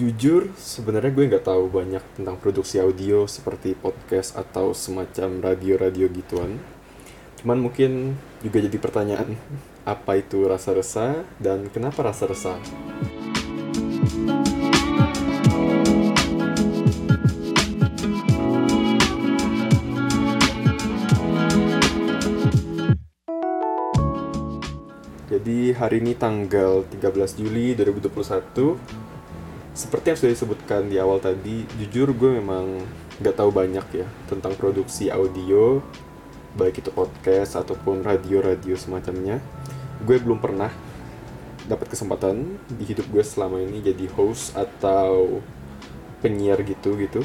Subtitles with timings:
[0.00, 6.56] Jujur, sebenarnya gue nggak tahu banyak tentang produksi audio seperti podcast atau semacam radio-radio gituan.
[7.36, 9.36] Cuman mungkin juga jadi pertanyaan,
[9.84, 12.56] apa itu rasa resah dan kenapa rasa resah?
[25.28, 29.09] Jadi hari ini tanggal 13 Juli 2021
[29.80, 32.84] seperti yang sudah disebutkan di awal tadi, jujur gue memang
[33.16, 35.80] nggak tahu banyak ya tentang produksi audio,
[36.52, 39.40] baik itu podcast ataupun radio-radio semacamnya.
[40.04, 40.68] Gue belum pernah
[41.64, 45.40] dapat kesempatan di hidup gue selama ini jadi host atau
[46.20, 47.24] penyiar gitu gitu.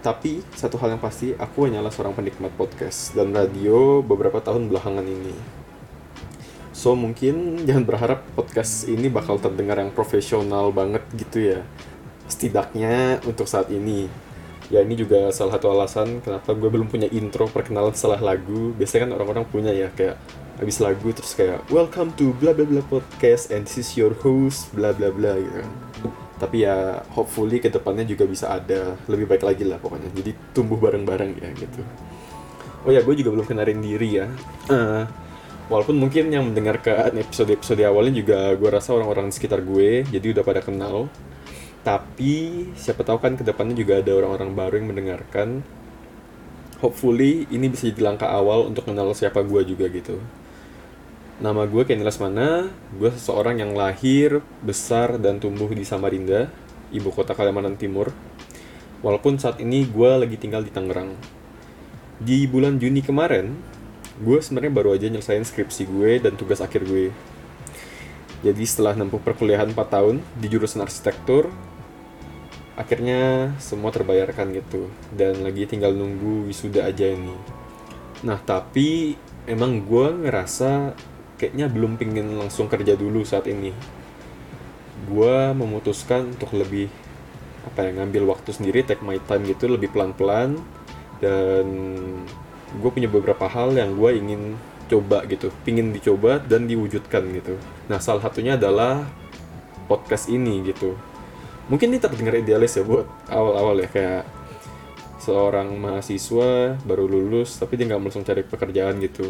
[0.00, 5.04] Tapi satu hal yang pasti, aku hanyalah seorang penikmat podcast dan radio beberapa tahun belakangan
[5.04, 5.36] ini.
[6.78, 11.66] So mungkin jangan berharap podcast ini bakal terdengar yang profesional banget gitu ya.
[12.30, 14.06] Setidaknya untuk saat ini.
[14.70, 18.70] Ya ini juga salah satu alasan kenapa gue belum punya intro perkenalan setelah lagu.
[18.78, 20.22] Biasanya kan orang-orang punya ya kayak
[20.62, 24.70] habis lagu terus kayak welcome to bla bla bla podcast and this is your host
[24.70, 25.70] bla bla bla gitu kan.
[26.38, 30.14] Tapi ya hopefully ke depannya juga bisa ada lebih baik lagi lah pokoknya.
[30.14, 31.82] Jadi tumbuh bareng-bareng ya gitu.
[32.86, 34.30] Oh ya gue juga belum kenalin diri ya.
[34.70, 35.26] Uh,
[35.68, 40.44] walaupun mungkin yang mendengarkan episode-episode awalnya juga gue rasa orang-orang di sekitar gue jadi udah
[40.44, 41.12] pada kenal.
[41.84, 45.62] Tapi siapa tahu kan ke depannya juga ada orang-orang baru yang mendengarkan.
[46.82, 50.18] Hopefully ini bisa jadi langkah awal untuk kenal siapa gue juga gitu.
[51.38, 52.66] Nama gue Kenny Lesmana.
[52.98, 56.50] Gue seseorang yang lahir besar dan tumbuh di Samarinda
[56.90, 58.10] ibu kota Kalimantan Timur.
[59.04, 61.14] Walaupun saat ini gue lagi tinggal di Tangerang.
[62.18, 63.77] Di bulan Juni kemarin
[64.18, 67.14] gue sebenarnya baru aja nyelesain skripsi gue dan tugas akhir gue.
[68.42, 71.50] Jadi setelah nempuh perkuliahan 4 tahun di jurusan arsitektur
[72.78, 74.86] akhirnya semua terbayarkan gitu.
[75.10, 77.34] Dan lagi tinggal nunggu wisuda aja ini.
[78.22, 80.94] Nah tapi emang gue ngerasa
[81.38, 83.74] kayaknya belum pingin langsung kerja dulu saat ini.
[85.06, 86.90] Gue memutuskan untuk lebih
[87.66, 90.58] apa ya ngambil waktu sendiri take my time gitu lebih pelan-pelan.
[91.18, 91.66] Dan
[92.76, 94.42] gue punya beberapa hal yang gue ingin
[94.88, 97.56] coba gitu, pingin dicoba dan diwujudkan gitu.
[97.88, 99.04] Nah salah satunya adalah
[99.88, 100.96] podcast ini gitu.
[101.68, 104.24] Mungkin ini terdengar idealis ya buat awal-awal ya kayak
[105.20, 109.28] seorang mahasiswa baru lulus tapi dia nggak langsung cari pekerjaan gitu,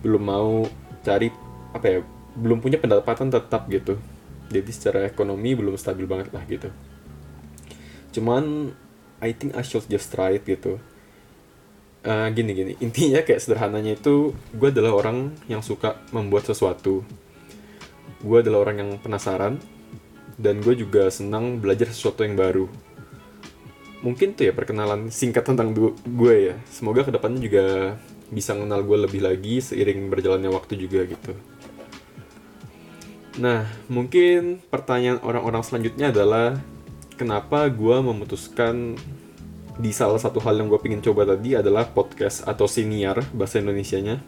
[0.00, 0.64] belum mau
[1.04, 1.28] cari
[1.76, 2.00] apa ya,
[2.36, 4.00] belum punya pendapatan tetap gitu.
[4.48, 6.72] Jadi secara ekonomi belum stabil banget lah gitu.
[8.16, 8.72] Cuman
[9.20, 10.80] I think I should just try it gitu
[12.04, 12.72] uh, gini gini.
[12.78, 17.02] Intinya kayak sederhananya itu gue adalah orang yang suka membuat sesuatu.
[18.22, 19.58] Gue adalah orang yang penasaran
[20.38, 22.66] dan gue juga senang belajar sesuatu yang baru.
[23.98, 25.74] Mungkin tuh ya perkenalan singkat tentang
[26.06, 26.54] gue ya.
[26.70, 27.66] Semoga ke depannya juga
[28.28, 31.32] bisa mengenal gue lebih lagi seiring berjalannya waktu juga gitu.
[33.38, 36.58] Nah mungkin pertanyaan orang-orang selanjutnya adalah
[37.18, 38.94] kenapa gue memutuskan
[39.78, 44.18] di salah satu hal yang gue pengen coba tadi adalah podcast atau siniar bahasa Indonesia-nya.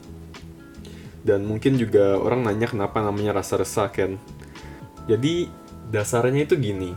[1.21, 4.15] Dan mungkin juga orang nanya kenapa namanya rasa resah kan.
[5.11, 5.51] Jadi
[5.91, 6.95] dasarnya itu gini.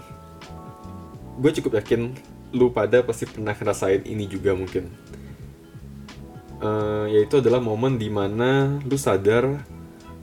[1.42, 2.13] Gue cukup yakin
[2.53, 4.86] lu pada pasti pernah ngerasain ini juga mungkin.
[6.63, 9.66] Uh, yaitu adalah momen di mana lu sadar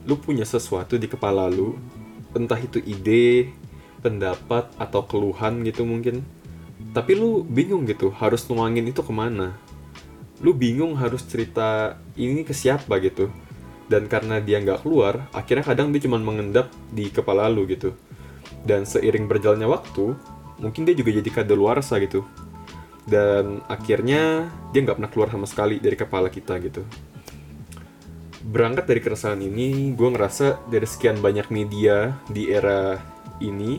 [0.07, 1.77] lu punya sesuatu di kepala lu,
[2.33, 3.53] entah itu ide,
[4.01, 6.25] pendapat atau keluhan gitu mungkin
[6.89, 9.53] tapi lu bingung gitu harus nuangin itu ke mana?
[10.41, 13.29] Lu bingung harus cerita ini ke siapa gitu.
[13.85, 17.93] Dan karena dia nggak keluar akhirnya kadang dia cuma mengendap di kepala lu gitu.
[18.65, 20.17] Dan seiring berjalannya waktu
[20.59, 22.25] mungkin dia juga jadi kadaluarsa gitu.
[23.05, 26.83] Dan akhirnya dia nggak pernah keluar sama sekali dari kepala kita gitu.
[28.41, 32.97] Berangkat dari keresahan ini gue ngerasa dari sekian banyak media di era
[33.37, 33.77] ini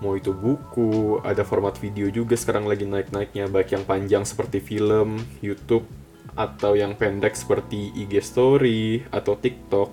[0.00, 5.20] mau itu buku, ada format video juga sekarang lagi naik-naiknya, baik yang panjang seperti film,
[5.40, 5.88] YouTube,
[6.36, 9.88] atau yang pendek seperti IG Story, atau TikTok,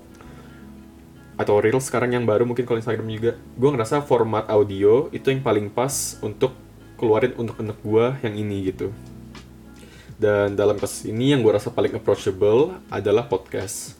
[1.39, 3.31] atau Reels sekarang yang baru mungkin kalau Instagram juga.
[3.55, 6.53] Gue ngerasa format audio itu yang paling pas untuk
[6.99, 8.93] keluarin untuk anak gue yang ini gitu.
[10.19, 13.97] Dan dalam kasus ini yang gue rasa paling approachable adalah podcast.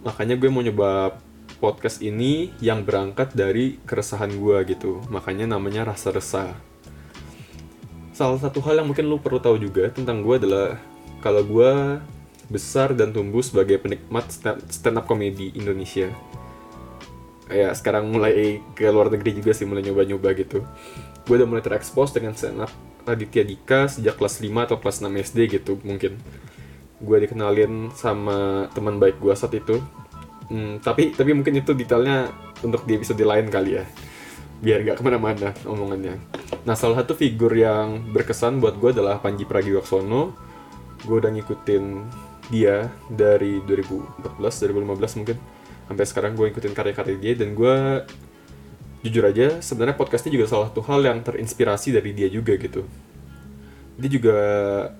[0.00, 1.20] Makanya gue mau nyoba
[1.60, 5.04] podcast ini yang berangkat dari keresahan gue gitu.
[5.12, 6.56] Makanya namanya rasa resah.
[8.16, 10.80] Salah satu hal yang mungkin lu perlu tahu juga tentang gue adalah
[11.20, 12.00] kalau gue
[12.50, 14.26] besar dan tumbuh sebagai penikmat
[14.72, 16.10] stand up comedy Indonesia.
[17.50, 20.62] ya sekarang mulai ke luar negeri juga sih mulai nyoba-nyoba gitu
[21.26, 22.70] gue udah mulai terekspos dengan stand up
[23.02, 26.14] Raditya Dika sejak kelas 5 atau kelas 6 SD gitu mungkin
[27.02, 29.82] gue dikenalin sama teman baik gue saat itu
[30.50, 32.28] hmm, tapi tapi mungkin itu detailnya
[32.60, 33.84] untuk di episode lain kali ya.
[34.60, 36.20] Biar gak ke mana-mana omongannya.
[36.68, 40.36] Nah salah satu figur yang berkesan buat gue adalah Panji Pragiwaksono.
[41.00, 41.84] Gue udah ngikutin
[42.52, 45.36] dia dari 2014 2015 mungkin.
[45.88, 48.04] Sampai sekarang gue ngikutin karya-karya dia dan gue
[49.00, 52.84] jujur aja sebenarnya podcastnya juga salah satu hal yang terinspirasi dari dia juga gitu.
[53.96, 54.36] Dia juga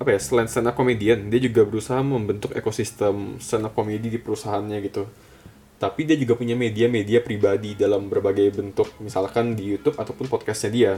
[0.00, 4.16] apa ya selain stand up comedian dia juga berusaha membentuk ekosistem stand up comedy di
[4.16, 5.04] perusahaannya gitu
[5.80, 10.92] tapi dia juga punya media-media pribadi dalam berbagai bentuk misalkan di YouTube ataupun podcastnya dia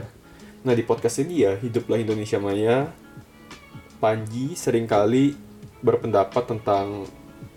[0.61, 2.91] nah di podcastnya dia hiduplah Indonesia Maya
[4.03, 5.31] Panji sering kali
[5.79, 7.07] berpendapat tentang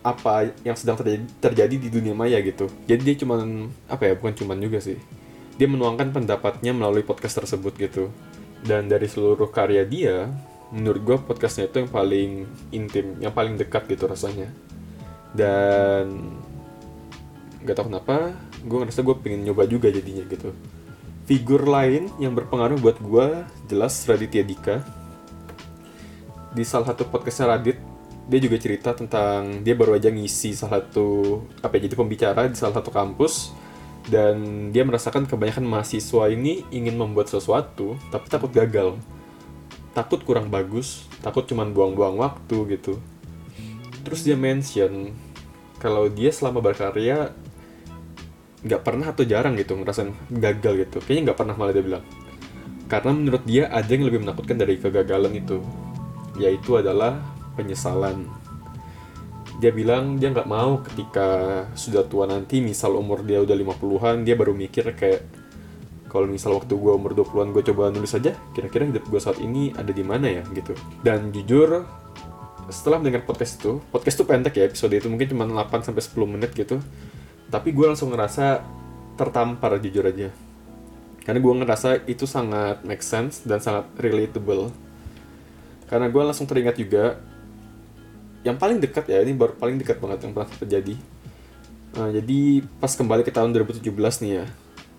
[0.06, 0.94] apa yang sedang
[1.42, 2.70] terjadi, di dunia maya gitu.
[2.86, 4.94] Jadi dia cuman apa ya, bukan cuman juga sih.
[5.58, 8.14] Dia menuangkan pendapatnya melalui podcast tersebut gitu.
[8.62, 10.30] Dan dari seluruh karya dia,
[10.70, 12.30] menurut gue podcastnya itu yang paling
[12.70, 14.46] intim, yang paling dekat gitu rasanya.
[15.34, 16.30] Dan
[17.66, 20.54] gak tau kenapa, gue ngerasa gue pengen nyoba juga jadinya gitu.
[21.26, 23.26] Figur lain yang berpengaruh buat gue
[23.66, 24.86] jelas Raditya Dika.
[26.54, 27.78] Di salah satu podcastnya Radit,
[28.26, 32.58] dia juga cerita tentang dia baru aja ngisi salah satu apa ya jadi pembicara di
[32.58, 33.54] salah satu kampus
[34.10, 38.98] dan dia merasakan kebanyakan mahasiswa ini ingin membuat sesuatu tapi takut gagal
[39.94, 42.98] takut kurang bagus takut cuman buang-buang waktu gitu
[44.02, 45.14] terus dia mention
[45.78, 47.30] kalau dia selama berkarya
[48.66, 52.04] nggak pernah atau jarang gitu ngerasain gagal gitu kayaknya nggak pernah malah dia bilang
[52.86, 55.58] karena menurut dia ada yang lebih menakutkan dari kegagalan itu
[56.38, 57.18] yaitu adalah
[57.56, 58.28] penyesalan.
[59.56, 61.26] Dia bilang dia nggak mau ketika
[61.72, 65.24] sudah tua nanti, misal umur dia udah 50-an, dia baru mikir kayak
[66.12, 69.72] kalau misal waktu gue umur 20-an gue coba nulis aja, kira-kira hidup gue saat ini
[69.72, 70.76] ada di mana ya gitu.
[71.00, 71.88] Dan jujur,
[72.68, 76.34] setelah mendengar podcast itu, podcast itu pendek ya episode itu mungkin cuma 8 sampai 10
[76.36, 76.76] menit gitu.
[77.48, 78.62] Tapi gue langsung ngerasa
[79.16, 80.28] tertampar jujur aja.
[81.22, 84.70] Karena gue ngerasa itu sangat make sense dan sangat relatable.
[85.86, 87.18] Karena gue langsung teringat juga
[88.46, 90.94] yang paling dekat ya ini baru paling dekat banget yang pernah terjadi
[91.98, 93.90] nah, jadi pas kembali ke tahun 2017
[94.22, 94.46] nih ya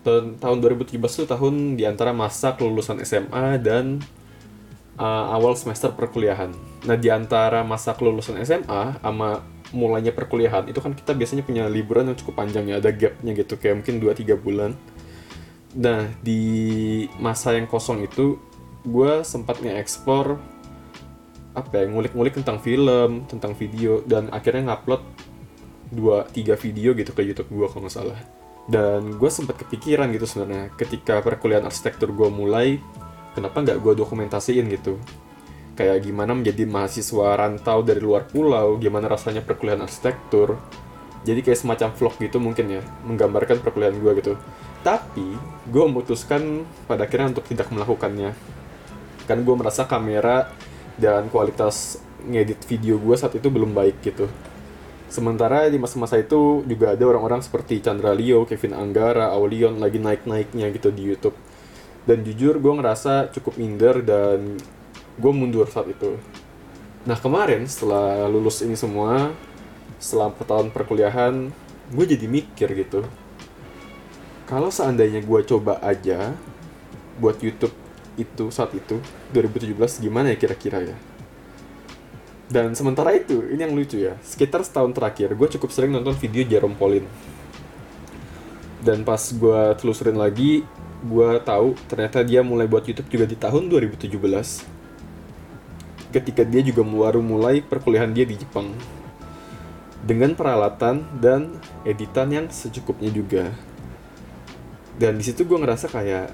[0.03, 4.03] tahun tahun 2017 itu tahun di antara masa kelulusan SMA dan
[4.99, 6.51] uh, awal semester perkuliahan
[6.83, 9.39] nah di antara masa kelulusan SMA sama
[9.75, 13.59] mulainya perkuliahan itu kan kita biasanya punya liburan yang cukup panjang ya ada gapnya gitu
[13.59, 14.71] kayak mungkin 2-3 bulan.
[15.75, 16.41] Nah di
[17.19, 18.39] masa yang kosong itu
[18.87, 20.39] gue sempat nge-explore
[21.57, 25.01] apa ya ngulik-ngulik tentang film tentang video dan akhirnya ngupload
[25.89, 28.19] dua tiga video gitu ke YouTube gue kalau nggak salah.
[28.67, 32.79] Dan gue sempat kepikiran gitu sebenarnya ketika perkuliahan arsitektur gue mulai
[33.31, 34.99] kenapa nggak gue dokumentasiin gitu
[35.77, 40.57] kayak gimana menjadi mahasiswa rantau dari luar pulau gimana rasanya perkuliahan arsitektur
[41.21, 44.33] jadi kayak semacam vlog gitu mungkin ya menggambarkan perkuliahan gue gitu
[44.81, 45.37] tapi
[45.69, 48.33] gue memutuskan pada akhirnya untuk tidak melakukannya
[49.29, 50.49] kan gue merasa kamera
[50.97, 54.25] dan kualitas ngedit video gue saat itu belum baik gitu.
[55.07, 60.67] Sementara di masa-masa itu juga ada orang-orang seperti Chandra Leo, Kevin Anggara, Aulion lagi naik-naiknya
[60.75, 61.37] gitu di YouTube.
[62.03, 64.59] Dan jujur gue ngerasa cukup minder dan
[65.17, 66.17] gue mundur saat itu.
[67.03, 69.33] Nah kemarin setelah lulus ini semua,
[69.97, 71.49] setelah tahun perkuliahan,
[71.93, 73.03] gue jadi mikir gitu.
[74.47, 76.31] Kalau seandainya gue coba aja
[77.17, 77.73] buat YouTube
[78.17, 78.97] itu saat itu
[79.33, 80.97] 2017 gimana ya kira-kira ya
[82.47, 86.47] dan sementara itu ini yang lucu ya sekitar setahun terakhir gue cukup sering nonton video
[86.47, 87.05] Jerome Pauline
[88.81, 90.65] dan pas gue telusurin lagi
[91.05, 94.17] gue tahu ternyata dia mulai buat YouTube juga di tahun 2017
[96.11, 98.71] ketika dia juga baru mulai perkuliahan dia di Jepang
[100.03, 103.51] dengan peralatan dan editan yang secukupnya juga
[104.97, 106.33] dan di situ gue ngerasa kayak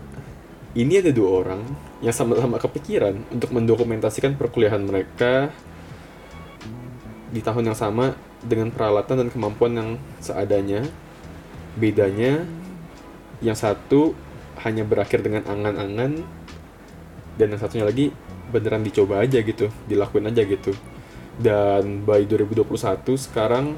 [0.73, 1.61] ini ada dua orang
[2.01, 5.53] yang sama-sama kepikiran untuk mendokumentasikan perkuliahan mereka
[7.29, 10.81] di tahun yang sama dengan peralatan dan kemampuan yang seadanya.
[11.73, 12.45] Bedanya,
[13.41, 14.13] yang satu
[14.61, 16.21] hanya berakhir dengan angan-angan,
[17.37, 18.13] dan yang satunya lagi
[18.53, 20.77] beneran dicoba aja gitu, dilakuin aja gitu.
[21.41, 22.69] Dan by 2021
[23.17, 23.73] sekarang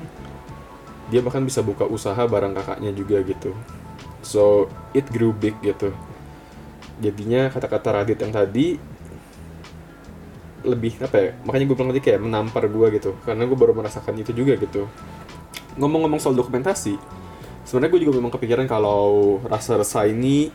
[1.07, 3.55] dia bahkan bisa buka usaha barang kakaknya juga gitu.
[4.19, 5.95] So, it grew big gitu
[6.99, 8.79] jadinya kata-kata Radit yang tadi
[10.65, 14.17] lebih apa ya makanya gue bilang tadi kayak menampar gue gitu karena gue baru merasakan
[14.17, 14.89] itu juga gitu
[15.77, 16.97] ngomong-ngomong soal dokumentasi
[17.67, 20.49] sebenarnya gue juga memang kepikiran kalau rasa resah ini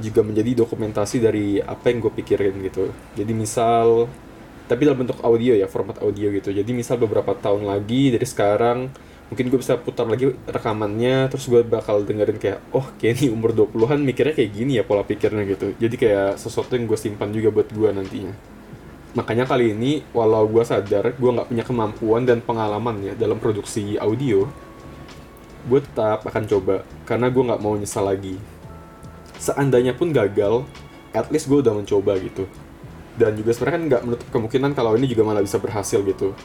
[0.00, 2.90] juga menjadi dokumentasi dari apa yang gue pikirin gitu.
[3.14, 4.08] Jadi misal
[4.66, 6.50] tapi dalam bentuk audio ya format audio gitu.
[6.50, 8.90] Jadi misal beberapa tahun lagi dari sekarang
[9.30, 14.02] mungkin gue bisa putar lagi rekamannya terus gue bakal dengerin kayak oh ini umur 20-an
[14.02, 15.74] mikirnya kayak gini ya pola pikirnya gitu.
[15.78, 18.34] Jadi kayak sesuatu yang gue simpan juga buat gue nantinya.
[19.14, 23.98] Makanya kali ini walau gue sadar gue nggak punya kemampuan dan pengalaman ya dalam produksi
[23.98, 24.46] audio
[25.66, 28.38] gue tetap akan coba karena gue nggak mau nyesal lagi
[29.40, 30.68] seandainya pun gagal
[31.16, 32.44] at least gue udah mencoba gitu.
[33.16, 36.36] Dan juga sebenarnya kan nggak menutup kemungkinan kalau ini juga malah bisa berhasil gitu.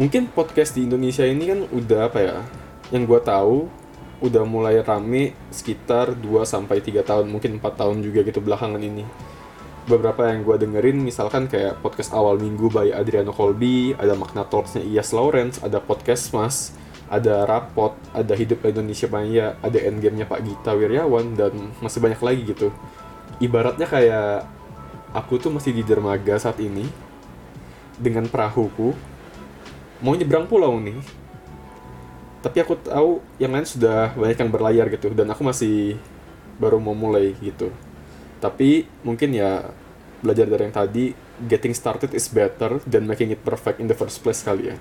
[0.00, 2.36] Mungkin podcast di Indonesia ini kan udah apa ya
[2.90, 3.68] yang gue tahu
[4.20, 9.04] udah mulai rame sekitar 2 sampai tiga tahun mungkin empat tahun juga gitu belakangan ini.
[9.88, 14.84] Beberapa yang gue dengerin misalkan kayak podcast awal minggu by Adriano Colby ada Makna Talksnya
[14.84, 16.72] Iyas Lawrence ada podcast Mas
[17.10, 22.42] ada rapot, ada hidup Indonesia Maya, ada endgame-nya Pak Gita Wirjawan, dan masih banyak lagi
[22.54, 22.70] gitu.
[23.42, 24.46] Ibaratnya kayak
[25.10, 26.86] aku tuh masih di dermaga saat ini,
[27.98, 28.94] dengan perahuku,
[30.00, 31.02] mau nyebrang pulau nih.
[32.40, 35.98] Tapi aku tahu yang lain sudah banyak yang berlayar gitu, dan aku masih
[36.62, 37.74] baru mau mulai gitu.
[38.38, 39.68] Tapi mungkin ya
[40.22, 41.04] belajar dari yang tadi,
[41.50, 44.78] getting started is better than making it perfect in the first place kali ya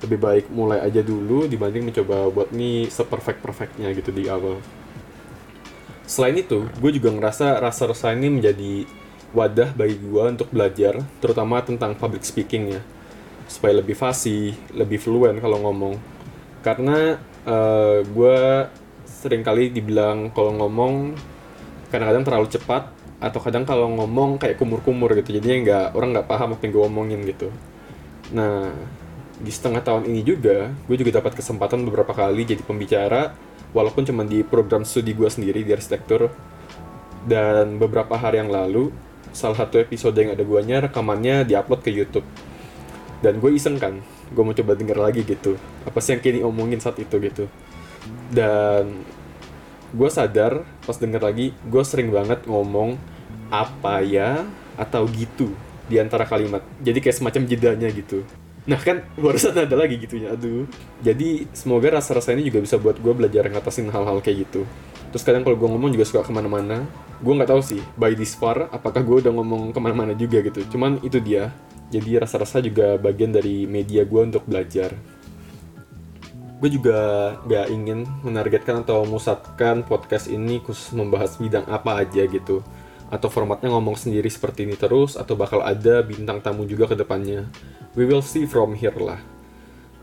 [0.00, 4.56] lebih baik mulai aja dulu dibanding mencoba buat nih seperfect perfectnya gitu di awal.
[6.08, 8.88] Selain itu gue juga ngerasa rasa rasa ini menjadi
[9.30, 12.82] wadah bagi gue untuk belajar terutama tentang public speaking ya.
[13.46, 15.94] Supaya lebih fasih lebih fluent kalau ngomong.
[16.64, 18.38] Karena uh, gue
[19.04, 21.14] sering kali dibilang kalau ngomong
[21.92, 22.88] kadang-kadang terlalu cepat
[23.20, 25.36] atau kadang kalau ngomong kayak kumur-kumur gitu.
[25.36, 27.48] Jadinya nggak orang nggak paham apa yang gue omongin gitu.
[28.32, 28.72] Nah
[29.40, 33.32] di setengah tahun ini juga gue juga dapat kesempatan beberapa kali jadi pembicara
[33.72, 36.28] walaupun cuma di program studi gue sendiri di arsitektur.
[37.20, 38.88] Dan beberapa hari yang lalu
[39.36, 42.24] salah satu episode yang ada guanya rekamannya diupload ke YouTube.
[43.20, 46.80] Dan gue iseng kan gue mau coba denger lagi gitu apa sih yang kini omongin
[46.80, 47.44] saat itu gitu.
[48.32, 49.04] Dan
[49.92, 52.96] gue sadar pas denger lagi gue sering banget ngomong
[53.52, 54.48] apa ya
[54.80, 55.52] atau gitu
[55.92, 56.64] di antara kalimat.
[56.80, 58.24] Jadi kayak semacam jedanya gitu
[58.68, 60.68] Nah kan barusan ada lagi gitu ya, aduh.
[61.00, 64.68] Jadi semoga rasa-rasa ini juga bisa buat gue belajar ngatasin hal-hal kayak gitu.
[65.10, 66.84] Terus kadang kalau gue ngomong juga suka ke mana-mana.
[67.24, 70.60] Gue nggak tahu sih, by this far, apakah gue udah ngomong ke mana-mana juga gitu.
[70.76, 71.50] Cuman itu dia.
[71.90, 74.94] Jadi rasa-rasa juga bagian dari media gue untuk belajar.
[76.60, 82.60] Gue juga gak ingin menargetkan atau memusatkan podcast ini khusus membahas bidang apa aja gitu
[83.10, 87.50] atau formatnya ngomong sendiri seperti ini terus atau bakal ada bintang tamu juga ke depannya.
[87.98, 89.18] We will see from here lah.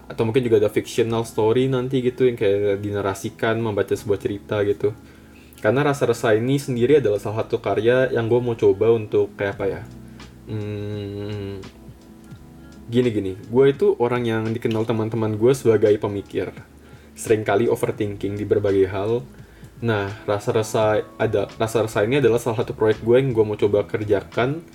[0.08, 4.96] Atau mungkin juga ada fictional story nanti gitu yang kayak dinarasikan membaca sebuah cerita gitu.
[5.60, 9.66] Karena rasa-rasa ini sendiri adalah salah satu karya yang gue mau coba untuk kayak apa
[9.66, 9.82] ya?
[10.48, 11.60] Hmm,
[12.88, 16.54] gini-gini, gue itu orang yang dikenal teman-teman gue sebagai pemikir.
[17.18, 19.26] Seringkali overthinking di berbagai hal,
[19.78, 24.66] Nah, rasa-rasa ada rasa-rasa ini adalah salah satu proyek gue yang gue mau coba kerjakan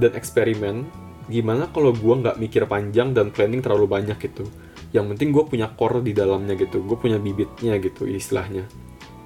[0.00, 0.88] dan eksperimen.
[1.26, 4.46] Gimana kalau gue nggak mikir panjang dan planning terlalu banyak gitu.
[4.94, 8.64] Yang penting gue punya core di dalamnya gitu, gue punya bibitnya gitu istilahnya.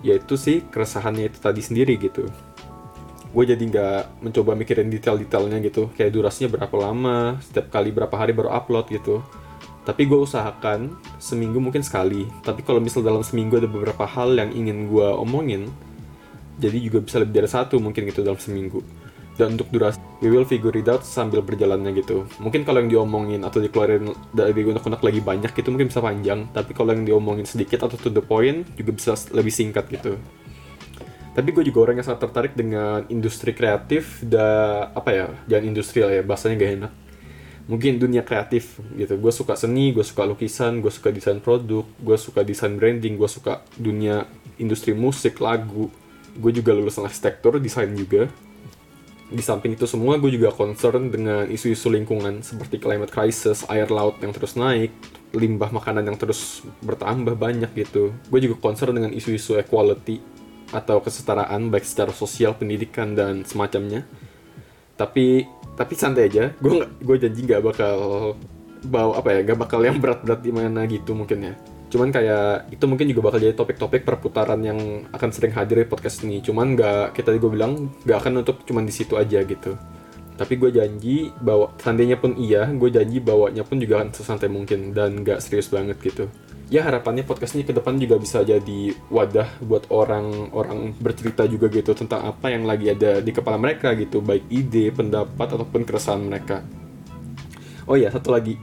[0.00, 2.24] Yaitu sih keresahannya itu tadi sendiri gitu.
[3.30, 8.34] Gue jadi nggak mencoba mikirin detail-detailnya gitu, kayak durasinya berapa lama, setiap kali berapa hari
[8.34, 9.22] baru upload gitu
[9.80, 14.52] tapi gue usahakan seminggu mungkin sekali tapi kalau misal dalam seminggu ada beberapa hal yang
[14.52, 15.72] ingin gue omongin
[16.60, 18.84] jadi juga bisa lebih dari satu mungkin gitu dalam seminggu
[19.40, 22.28] dan untuk durasi we will figure it out sambil berjalannya gitu.
[22.44, 26.44] Mungkin kalau yang diomongin atau dikeluarin dari unek-unek lagi banyak gitu mungkin bisa panjang.
[26.52, 30.20] Tapi kalau yang diomongin sedikit atau to the point juga bisa lebih singkat gitu.
[31.32, 36.12] Tapi gue juga orang yang sangat tertarik dengan industri kreatif dan apa ya jangan industrial
[36.12, 36.92] ya bahasanya gak enak.
[37.70, 39.16] Mungkin dunia kreatif gitu.
[39.16, 43.30] Gue suka seni gue suka lukisan gue suka desain produk gue suka desain branding gue
[43.30, 44.28] suka dunia
[44.60, 45.88] industri musik lagu.
[46.36, 48.28] Gue juga lulusan arsitektur desain juga
[49.30, 54.18] di samping itu semua gue juga concern dengan isu-isu lingkungan seperti climate crisis air laut
[54.18, 54.90] yang terus naik
[55.30, 58.10] limbah makanan yang terus bertambah banyak gitu.
[58.26, 60.18] Gue juga concern dengan isu-isu equality
[60.74, 64.02] atau kesetaraan baik secara sosial pendidikan dan semacamnya.
[64.98, 65.46] Tapi
[65.80, 67.96] tapi santai aja gue gue janji nggak bakal
[68.84, 71.54] bawa apa ya nggak bakal yang berat-berat di mana gitu mungkin ya
[71.90, 76.22] cuman kayak itu mungkin juga bakal jadi topik-topik perputaran yang akan sering hadir di podcast
[76.22, 76.38] ini.
[76.38, 79.74] Cuman nggak kita gue bilang nggak akan untuk cuman di situ aja gitu.
[80.38, 84.96] Tapi gue janji bawa seandainya pun iya gue janji bawanya pun juga akan sesantai mungkin
[84.96, 86.32] dan gak serius banget gitu.
[86.72, 91.92] Ya harapannya podcast ini ke depan juga bisa jadi wadah buat orang-orang bercerita juga gitu
[91.92, 94.24] tentang apa yang lagi ada di kepala mereka gitu.
[94.24, 96.64] Baik ide pendapat ataupun keresahan mereka.
[97.84, 98.56] Oh ya satu lagi.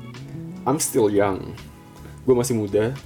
[0.65, 1.53] I'm still young.
[2.25, 2.97] Gue masih muda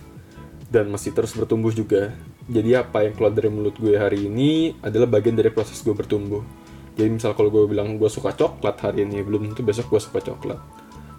[0.72, 2.16] dan masih terus bertumbuh juga.
[2.48, 6.42] Jadi apa yang keluar dari mulut gue hari ini adalah bagian dari proses gue bertumbuh.
[6.96, 10.24] Jadi misal kalau gue bilang gue suka coklat hari ini belum tentu besok gue suka
[10.24, 10.58] coklat.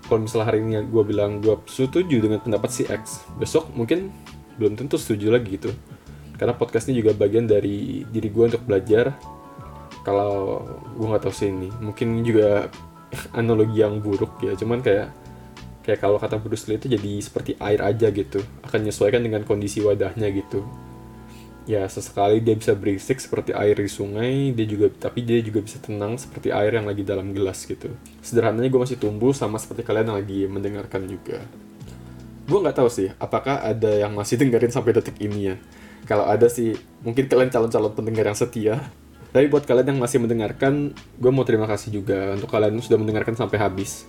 [0.08, 4.08] Kalau misalnya hari ini gue bilang gue setuju dengan pendapat si X besok mungkin
[4.56, 5.68] belum tentu setuju lagi gitu.
[6.40, 9.14] Karena podcast ini juga bagian dari diri gue untuk belajar
[10.02, 10.64] kalau
[10.96, 11.68] gue nggak tahu sih ini.
[11.80, 12.72] Mungkin juga
[13.38, 15.12] analogi yang buruk ya cuman kayak
[15.82, 18.40] kayak kalau kata Bruce Lee itu jadi seperti air aja gitu.
[18.62, 20.62] Akan menyesuaikan dengan kondisi wadahnya gitu.
[21.62, 25.78] Ya sesekali dia bisa berisik seperti air di sungai dia juga tapi dia juga bisa
[25.78, 27.90] tenang seperti air yang lagi dalam gelas gitu.
[28.18, 31.38] Sederhananya gue masih tumbuh sama seperti kalian yang lagi mendengarkan juga.
[32.50, 35.56] Gue nggak tahu sih apakah ada yang masih dengerin sampai detik ini ya?
[36.02, 36.74] Kalau ada sih
[37.06, 38.82] mungkin kalian calon-calon pendengar yang setia.
[39.32, 42.34] Tapi buat kalian yang masih mendengarkan gue mau terima kasih juga.
[42.34, 44.02] Untuk kalian sudah mendengarkan sampai habis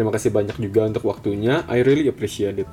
[0.00, 1.60] terima kasih banyak juga untuk waktunya.
[1.68, 2.68] I really appreciate it.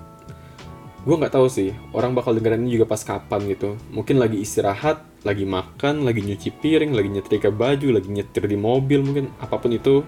[1.04, 3.76] Gue nggak tahu sih orang bakal dengerin juga pas kapan gitu.
[3.92, 9.04] Mungkin lagi istirahat lagi makan lagi nyuci piring lagi nyetrika baju lagi nyetir di mobil
[9.04, 10.08] mungkin apa pun itu.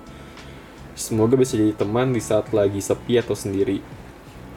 [0.95, 3.83] Semoga bisa jadi teman di saat lagi sepi atau sendiri.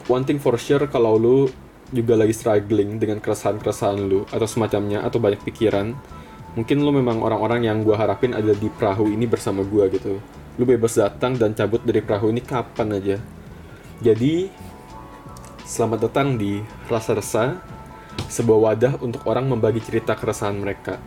[0.07, 1.51] One thing for sure kalau lu
[1.91, 5.91] juga lagi struggling dengan keresahan-keresahan lu atau semacamnya atau banyak pikiran
[6.57, 10.17] mungkin lu memang orang-orang yang gue harapin ada di perahu ini bersama gue gitu
[10.57, 13.17] lu bebas datang dan cabut dari perahu ini kapan aja
[14.03, 14.51] jadi
[15.63, 16.59] Selamat datang di
[16.91, 17.55] Rasa Resa,
[18.27, 20.99] sebuah wadah untuk orang membagi cerita keresahan mereka.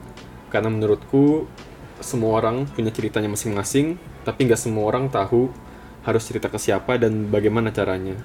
[0.48, 1.44] Karena menurutku,
[2.00, 5.52] semua orang punya ceritanya masing-masing, tapi nggak semua orang tahu
[6.08, 8.16] harus cerita ke siapa dan bagaimana caranya.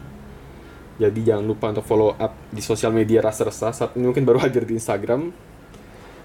[0.98, 4.40] Jadi jangan lupa untuk follow up di sosial media Rasa Resa, saat ini mungkin baru
[4.40, 5.36] hadir di Instagram.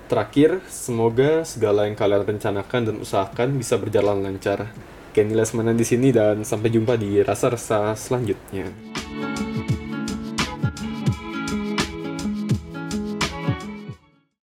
[0.06, 4.70] Terakhir, semoga segala yang kalian rencanakan dan usahakan bisa berjalan lancar.
[5.10, 8.70] Kenny Lesmana di sini dan sampai jumpa di Rasa Resa selanjutnya.